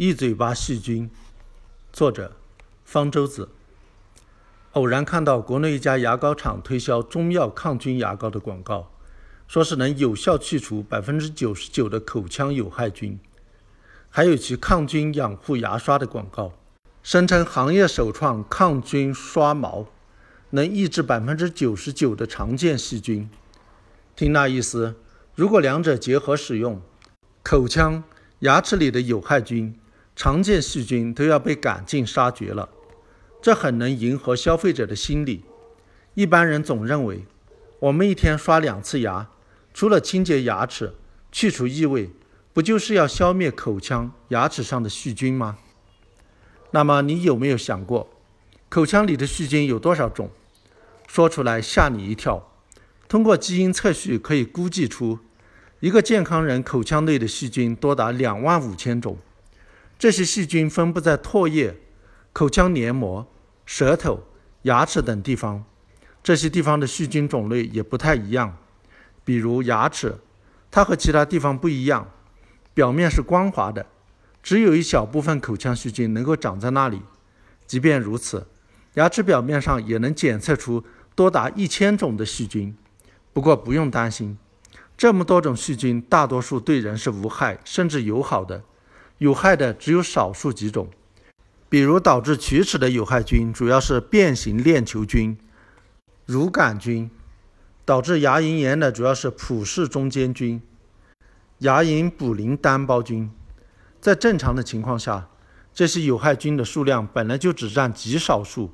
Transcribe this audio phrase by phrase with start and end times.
[0.00, 1.10] 一嘴巴细菌，
[1.92, 2.36] 作者
[2.84, 3.48] 方舟子。
[4.74, 8.92] 偶然看到国内一家牙膏厂推销中药抗菌牙膏的广告，
[9.48, 13.18] 说是能有效去除百分之九十九的口腔有害菌，
[14.08, 16.52] 还有其抗菌养护牙刷的广告，
[17.02, 19.88] 声称行业首创抗菌刷毛，
[20.50, 23.28] 能抑制百分之九十九的常见细菌。
[24.14, 24.94] 听那意思，
[25.34, 26.80] 如果两者结合使用，
[27.42, 28.04] 口腔、
[28.38, 29.76] 牙齿里的有害菌。
[30.20, 32.68] 常见细菌都要被赶尽杀绝了，
[33.40, 35.44] 这很能迎合消费者的心理。
[36.14, 37.24] 一般人总认为，
[37.78, 39.28] 我们一天刷两次牙，
[39.72, 40.92] 除了清洁牙齿、
[41.30, 42.10] 去除异味，
[42.52, 45.58] 不就是要消灭口腔、牙齿上的细菌吗？
[46.72, 48.10] 那么你有没有想过，
[48.68, 50.32] 口腔里的细菌有多少种？
[51.06, 52.50] 说出来吓你一跳。
[53.06, 55.20] 通过基因测序可以估计出，
[55.78, 59.16] 一个健康人口腔内的细菌多达两万五千种。
[59.98, 61.76] 这些细菌分布在唾液、
[62.32, 63.26] 口腔黏膜、
[63.66, 64.22] 舌头、
[64.62, 65.64] 牙齿等地方。
[66.22, 68.56] 这些地方的细菌种类也不太一样。
[69.24, 70.16] 比如牙齿，
[70.70, 72.08] 它和其他地方不一样，
[72.72, 73.86] 表面是光滑的，
[74.40, 77.02] 只有一小部分口腔细菌能够长在那里。
[77.66, 78.46] 即便如此，
[78.94, 80.84] 牙齿表面上也能检测出
[81.16, 82.76] 多达一千种的细菌。
[83.32, 84.38] 不过不用担心，
[84.96, 88.62] 这么多种细菌，大多数对人是无害，甚至友好的。
[89.18, 90.88] 有害的只有少数几种，
[91.68, 95.36] 比如导致龋齿的有害菌主要是变形链球菌、
[96.24, 97.10] 乳杆菌；
[97.84, 100.62] 导致牙龈炎的主要是普氏中间菌、
[101.58, 103.30] 牙龈卟啉单胞菌。
[104.00, 105.28] 在正常的情况下，
[105.74, 108.70] 这些有害菌的数量本来就只占极少数，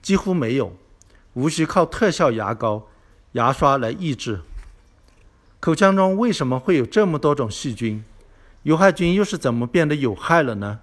[0.00, 0.74] 几乎没有，
[1.34, 2.88] 无需靠特效牙膏、
[3.32, 4.40] 牙刷来抑制。
[5.60, 8.02] 口腔中为什么会有这么多种细菌？
[8.64, 10.80] 有害菌又是怎么变得有害了呢？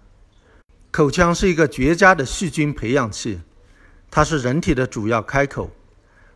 [0.92, 3.40] 口腔是一个绝佳的细菌培养器，
[4.12, 5.72] 它是人体的主要开口。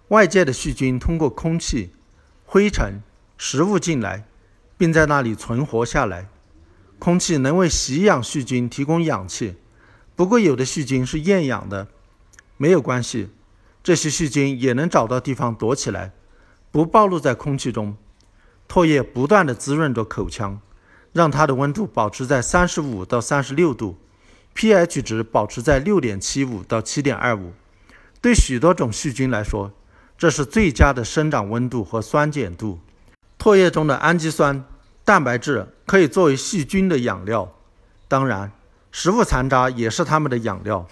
[0.08, 1.92] 外界的细菌通过空气、
[2.46, 3.02] 灰尘、
[3.38, 4.26] 食物进来，
[4.78, 6.30] 并在那里存活下来。
[6.98, 9.56] 空气能为吸氧细菌提供氧气，
[10.16, 11.88] 不过有的细菌是厌氧的，
[12.56, 13.30] 没有关系，
[13.84, 16.14] 这些细菌也能找到地方躲起来，
[16.72, 17.98] 不暴露在空气中。
[18.70, 20.62] 唾液不断地滋润着口腔。
[21.14, 23.98] 让它的温度保持在三十五到三十六度
[24.56, 27.54] ，pH 值保持在六点七五到七点二五。
[28.20, 29.72] 对许多种细菌来说，
[30.18, 32.80] 这是最佳的生长温度和酸碱度。
[33.38, 34.66] 唾液中的氨基酸、
[35.04, 37.54] 蛋白质可以作为细菌的养料，
[38.08, 38.52] 当然，
[38.92, 40.88] 食物残渣也是它们的养料。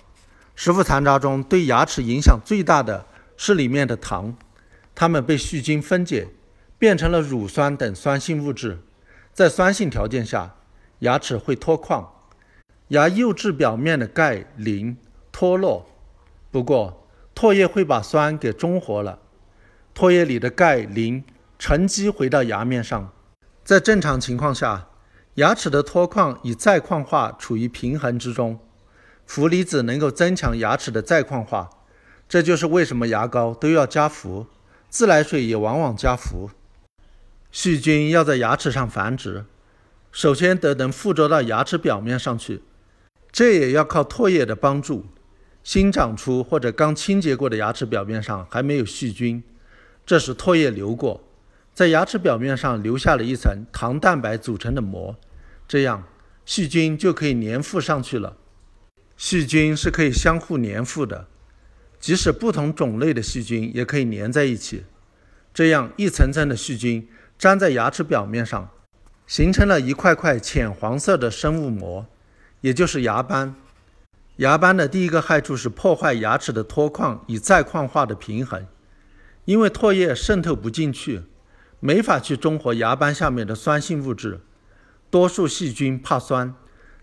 [0.56, 3.06] 食物残渣中对牙齿影响最大的
[3.38, 4.36] 是里面的糖，
[4.94, 6.28] 它们被细菌分解，
[6.78, 8.80] 变成了乳酸等酸性物质。
[9.42, 10.54] 在酸性条件下，
[11.00, 12.14] 牙齿会脱矿，
[12.90, 14.96] 牙釉质表面的钙、磷
[15.32, 15.88] 脱落。
[16.52, 19.18] 不过，唾液会把酸给中和了，
[19.96, 21.24] 唾液里的钙、磷
[21.58, 23.12] 沉积回到牙面上。
[23.64, 24.90] 在正常情况下，
[25.34, 28.60] 牙齿的脱矿与再矿化处于平衡之中。
[29.26, 31.68] 氟离子能够增强牙齿的再矿化，
[32.30, 34.46] 这就是为什么牙膏都要加氟，
[34.88, 36.52] 自来水也往往加氟。
[37.52, 39.44] 细菌要在牙齿上繁殖，
[40.10, 42.62] 首先得能附着到牙齿表面上去，
[43.30, 45.06] 这也要靠唾液的帮助。
[45.62, 49.44] 新长出或者刚清洁过的牙齿表面上还没有细菌，
[50.06, 51.22] 这时唾液流过，
[51.74, 55.16] 在牙齿表面上留下了一层糖蛋白组成的膜，
[55.68, 56.06] 这样
[56.46, 58.38] 细菌就可以粘附上去了。
[59.18, 61.28] 细菌是可以相互粘附的，
[62.00, 64.86] 即使不同种类的细菌也可以粘在一起，
[65.54, 67.08] 这样一层层的细菌。
[67.42, 68.70] 粘在牙齿表面上，
[69.26, 72.06] 形成了一块块浅黄色的生物膜，
[72.62, 73.56] 也就是牙斑。
[74.36, 78.68] 牙斑的第一个害处是破坏牙齿的脱矿与再矿化的平衡，
[79.46, 81.24] 因为唾液渗透不进去，
[81.80, 84.42] 没法去中和牙斑下面的酸性物质。
[85.10, 86.54] 多数细菌怕酸，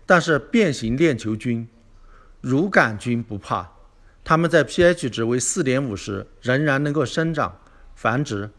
[0.05, 1.67] 但是变形链球菌、
[2.39, 3.73] 乳杆菌不怕，
[4.23, 7.59] 它们在 pH 值为四点五时仍然能够生长
[7.93, 8.49] 繁殖。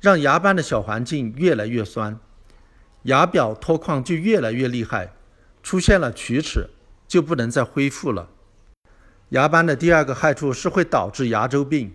[0.00, 2.18] 让牙斑的小环境越来越酸，
[3.02, 5.12] 牙表脱矿就越来越厉害，
[5.62, 6.70] 出现了龋齿
[7.06, 8.30] 就不能再恢复了。
[9.28, 11.92] 牙斑的第二个害处是会导致牙周病，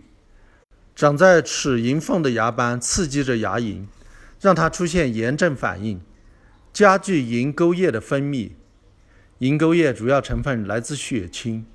[0.96, 3.88] 长在齿龈缝的牙斑刺激着牙龈，
[4.40, 6.00] 让它出现炎症反应，
[6.72, 8.52] 加剧龈沟液的分泌。
[9.40, 11.66] 龈沟液主要成分来自血清，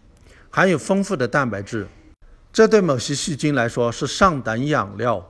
[0.49, 1.89] 含有丰富的蛋白质，
[2.53, 5.27] 这对某些细菌来说是上等养料。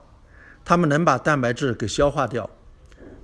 [0.71, 2.49] 它们能把蛋白质给消化掉，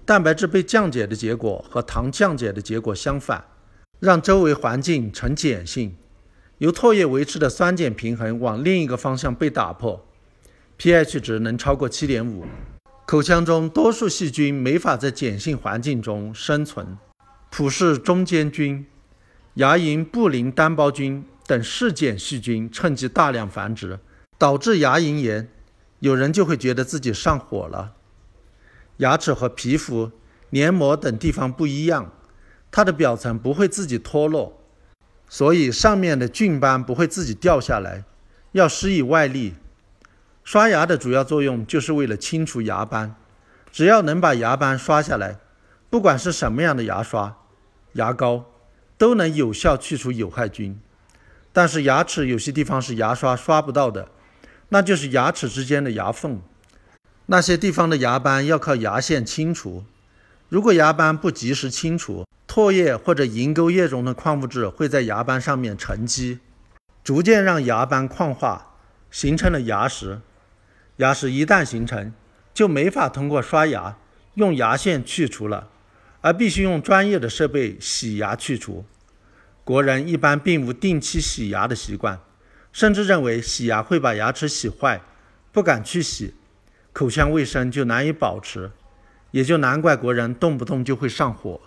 [0.05, 3.45] 蛋白质被降解的结果和糖降解的结果相反，
[4.01, 5.95] 让周围环境呈碱性，
[6.59, 10.05] 由唾液维持的酸碱平衡往另一个方向被打破
[10.77, 12.45] ，pH 值能超过七点五。
[13.07, 16.99] 口腔中多数细菌没法在碱性环境中生存，
[17.53, 18.85] 普氏中间菌、
[19.55, 24.01] 牙龈布林单胞菌等嗜碱细菌趁机大量繁殖，
[24.37, 25.49] 导致牙龈炎。
[26.01, 27.95] 有人就会觉得自己上火了。
[28.99, 30.11] 牙齿和皮肤、
[30.51, 32.13] 黏膜等地方不一样，
[32.71, 34.61] 它的表层不会自己脱落，
[35.29, 38.05] 所以上面的菌斑不会自己掉下来，
[38.53, 39.55] 要施以外力。
[40.45, 43.17] 刷牙的主要作用就是为了清除牙斑，
[43.73, 45.39] 只要能把牙斑刷下来，
[45.91, 47.37] 不管是什么样的牙刷、
[47.95, 48.45] 牙膏，
[48.97, 50.79] 都能有效去除有害菌。
[51.53, 54.09] 但是牙齿有些地方是牙刷刷不到的。
[54.71, 56.41] 那就是牙齿之间的牙缝，
[57.27, 59.85] 那些地方的牙斑要靠牙线清除。
[60.49, 66.41] 如果牙斑不及时清除，唾液或者银沟液中的矿物质会在牙斑上面沉积，
[67.05, 68.75] 逐渐让牙斑矿化，
[69.11, 70.21] 形成了牙石。
[70.97, 72.13] 牙石一旦形成，
[72.55, 73.97] 就没法通过刷牙
[74.35, 75.69] 用牙线去除了，
[76.23, 78.85] 而必须用专业的设备洗牙去除。
[79.65, 82.21] 国人一般并无定期洗牙的习惯。
[82.77, 85.01] 甚至认为洗牙会把牙齿洗坏，
[85.51, 86.35] 不敢去洗，
[86.93, 88.71] 口腔卫生就难以保持，
[89.31, 91.59] 也就难怪国人动不动就会上火。